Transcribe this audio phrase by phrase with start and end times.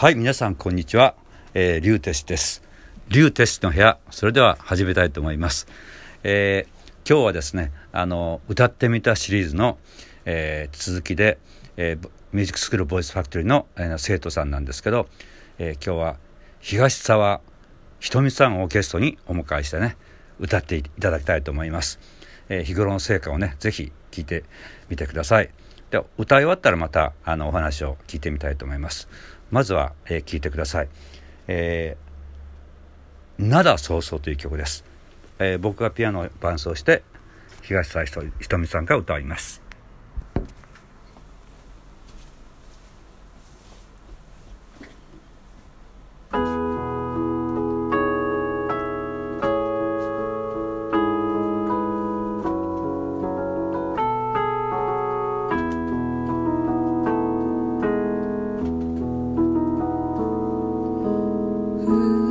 [0.00, 1.14] はい皆さんこんにちは、
[1.52, 2.62] えー、リュウテシです。
[3.10, 5.66] リュウテシの部屋それでは始めたいと思います、
[6.22, 9.76] えー、今日はですねあの歌ってみたシリーズの、
[10.24, 11.36] えー、続きで、
[11.76, 15.06] えー、ミュージックスクールボイスファクトリーの、えー、生徒さんなんですけど、
[15.58, 16.16] えー、今日は
[16.60, 17.42] 東沢
[17.98, 19.98] ひとみさんをゲストにお迎えしてね
[20.38, 22.00] 歌っていただきたいと思います、
[22.48, 24.44] えー、日頃の成果をねぜひ聞いて
[24.88, 25.50] みてください。
[25.90, 29.08] で歌い終わったらまたあのお話を聞いてみたいと思います。
[29.50, 30.88] まずは、えー、聞いてください
[31.48, 34.84] 「えー、灘そうそう」という曲です、
[35.38, 37.02] えー、僕がピアノを伴奏して
[37.62, 38.12] 東沢ひ
[38.48, 39.69] とみさんが歌います。
[61.90, 62.29] through.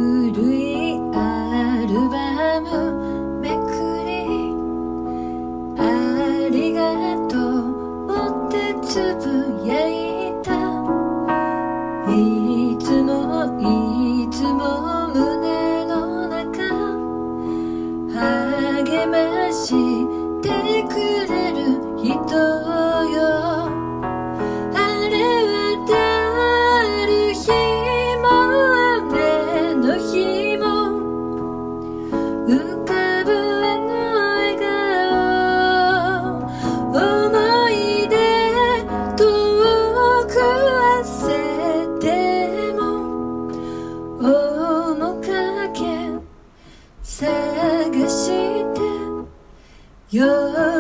[50.12, 50.79] You're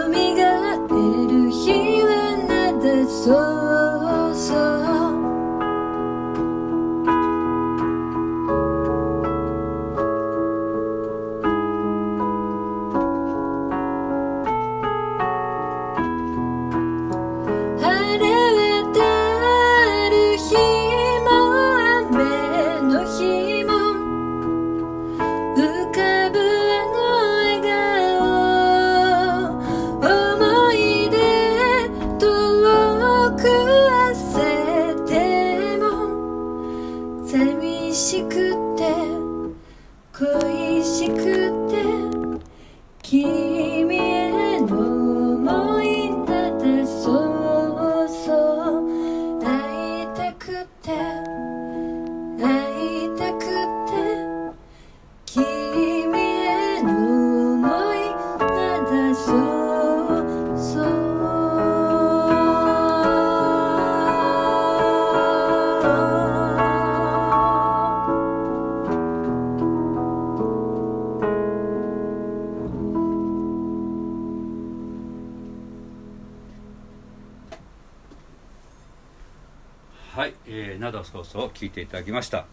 [80.49, 82.45] 生放送を聞いていただきました。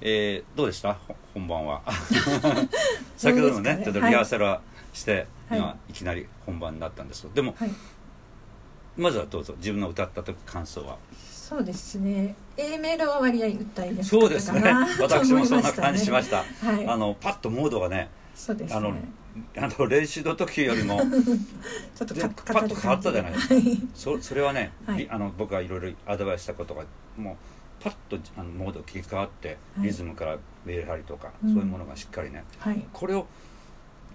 [0.00, 0.98] えー、どうでした？
[1.32, 1.82] 本番は。
[3.16, 4.60] 先ほどのね、ね、ちょっとリハーサルは
[4.92, 7.70] して、はい、今いきなり本番になったんですけどでも、はい、
[8.96, 10.96] まずはどうぞ自分の歌った時感想は？
[11.20, 12.34] そうですね。
[12.56, 14.62] A メロは割合歌いやすかったかなそうですね。
[15.00, 18.94] 私もそんな感じしました、はい、あのパッとモードがねそうです、ね、あの
[19.56, 21.00] あの練習の時よりも。
[21.94, 23.64] ちょっとパッと変わったじゃないですか、はい、
[23.94, 26.84] そそれはね、はい、あの僕がいろいろアドバイスしたことが
[27.16, 27.36] もう
[27.82, 33.26] パッとあのモード切り替わってリズムからメール張りとか、そういうものがしっかりね、はい、これを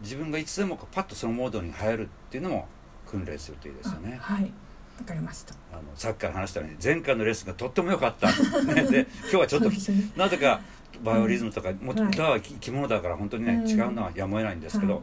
[0.02, 2.68] 自分がいつでもパッとそのモードに入るっていうのも
[3.06, 4.18] 訓練するといいですよね。
[4.22, 4.51] はい
[5.00, 5.56] わかりました。
[5.72, 8.28] あのさっきから話したように前回のレッスンがとっても良かった、
[8.64, 9.78] ね、で 今日はちょっと、ね、
[10.16, 10.62] なぜか
[11.04, 15.02] バイオリズムとか、も歌は生き物だから本当にね、違うのはやむを得ないんですけど、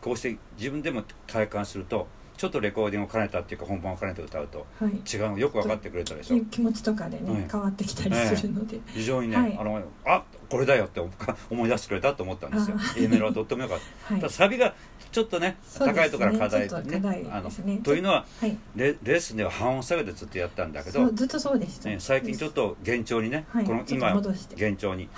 [0.00, 11.00] こうして自分でも体感するとちょっとレコーディングを兼ねたっていうか本番を兼ねて歌うと違うのよく分かってくれたでしょ、はい、気持ちとかでね、はい、変わってきたりするので、非常にね、はい、あのあこれだよって
[11.50, 12.76] 思い出してくれたと思ったんですよ。
[12.96, 14.72] A メロはとってもよかった、 はい、ただサビが
[15.10, 17.00] ちょっとね高いところから課題ね。
[17.00, 17.26] ね。
[17.30, 17.50] あの
[17.82, 25.08] というのは、はい、レレッスンでは半音下げてずっとやったんだけどずっとそうでした、ね、最近ちょっと幻聴にね、この今幻聴に、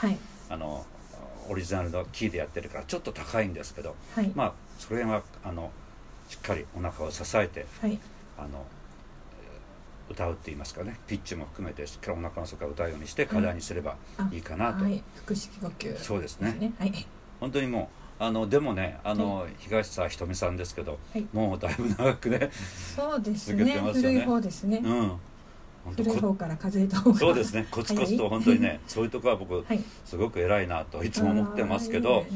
[0.49, 0.87] あの
[1.51, 3.95] オリジナルのキーでやってるからちょっと高いんですけど、
[4.35, 5.71] まあそれがあの
[6.31, 7.99] しっかりお腹を支えて、はい、
[8.39, 8.65] あの
[10.09, 10.97] 歌うって言いますかね。
[11.09, 13.97] ピッチも含めてしっかりお腹の底から歌うようにして課題にすれば
[14.33, 17.07] いいかなと、はい、腹式呼吸、そうですね、はい、
[17.41, 17.91] 本当にも
[18.21, 22.51] うあのでもねあの、はい、東沢ひとみさんですけど、はい、もうだいぶ長くね
[22.95, 25.17] そうですね、ね、古い方ですね、うん。
[25.97, 27.67] 古い方から数えた方がそうですね。
[27.71, 29.81] コツコツと本当にねそういうところは僕はい。
[30.05, 32.27] すごく偉いなといつも思ってますけど。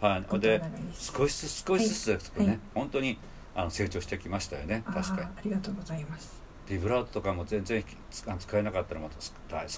[0.00, 0.38] はい。
[0.40, 0.60] で
[0.92, 2.60] 少しずつ少しずつですけどね、はい。
[2.74, 3.16] 本当に
[3.54, 4.82] あの成長してきましたよね。
[4.86, 5.20] 確かに。
[5.22, 6.40] ありがとうございます。
[6.68, 9.34] ビブラートとかも全然使えなかったらまたす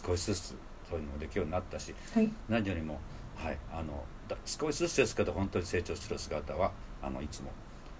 [0.07, 0.55] 少しずつ
[0.89, 2.31] そういうのもできるようになったしはい。
[2.49, 3.01] 何よりも、
[3.37, 6.73] はい、あのだ少しずつですけど本当に成長する姿は
[7.03, 7.51] あのいつも、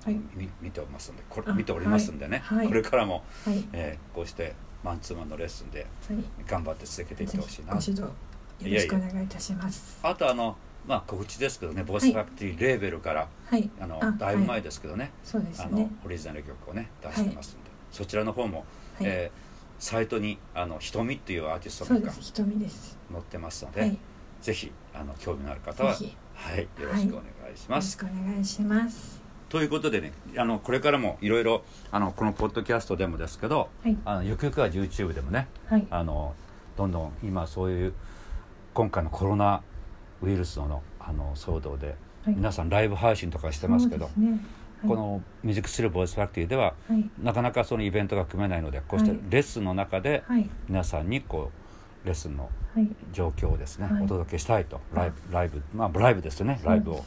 [0.05, 0.21] はい。
[0.35, 2.59] み見ておりますんでこれあ見ておりますんでね、はい。
[2.59, 2.69] はい。
[2.69, 3.65] これからも、はい。
[3.73, 4.55] えーこうして
[4.85, 6.25] マンツーマンのレッスンではい。
[6.47, 7.75] 頑張って続けていってほしいな。
[7.75, 8.11] ご指導よ
[8.63, 9.99] ろしくお願いいたします。
[10.03, 10.57] あとあの
[10.87, 13.71] まあ告知ですけどねボイスファクトリーレーベルから、はい。
[13.81, 18.67] あのあだいぶ前はいですけどね、そうですあのねオリジナル曲をね出してますんで、そちらの方も、はい。
[19.01, 19.45] えー
[19.79, 23.99] サイトにあの瞳っていうアーティストが載ってますので、はい。
[24.41, 25.97] ぜひあの興味のある方はは
[26.57, 27.97] い、よろしくお願いします。
[27.99, 29.23] よろしくお願いします。
[29.49, 33.97] ということでねあのこれからもいろいろあのこのポッドキャストでもですけどはい。
[34.05, 35.87] あのゆくゆくは YouTube でもねはい。
[35.91, 36.35] あの
[36.77, 37.95] どんどん今そういう
[38.73, 39.63] 今回のコロナ
[40.25, 42.35] ウイルスのあの騒動で、はい。
[42.35, 44.09] 皆さんライブ配信とかしてますけど
[44.87, 47.11] この「ミュージックスルーボイスファクトリー」でははい。
[47.23, 49.21] なかなかそのイベントが組めないのでこうしてはい。
[49.31, 50.49] レッスンの中ではい。
[50.69, 51.51] 皆さんにこ
[52.05, 52.89] うレッスンのはい。
[53.13, 54.05] 状況をですね、はい。
[54.05, 54.81] お届けしたいと。
[54.93, 56.61] ライブライブまあライブですよね。
[56.65, 57.05] ライブを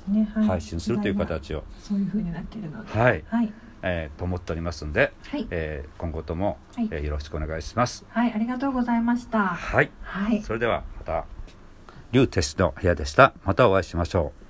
[0.47, 2.97] 配信するという形を、そういう風になっているので。
[2.99, 3.23] はい。
[3.27, 3.51] はい。
[3.83, 5.45] えーと思っておりますんで、はい。
[5.51, 6.87] えー今後とも、はい。
[6.91, 8.05] えーよろしくお願いします。
[8.09, 8.33] はい。
[8.33, 9.39] ありがとうございました。
[9.49, 10.41] はい、はい。
[10.41, 11.25] それではまた
[12.11, 13.33] リューテスの部屋でした。
[13.43, 14.46] またお会いしましょう。